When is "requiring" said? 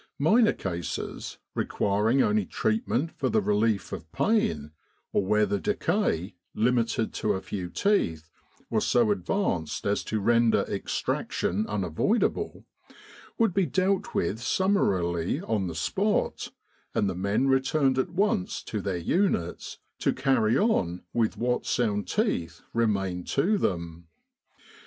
1.53-2.23